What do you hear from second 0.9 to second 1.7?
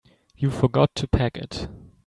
to pack it.